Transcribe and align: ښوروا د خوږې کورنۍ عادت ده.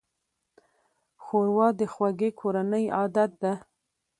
ښوروا 1.23 1.67
د 1.79 1.81
خوږې 1.93 2.29
کورنۍ 2.39 2.85
عادت 2.97 3.31
ده. 3.41 3.53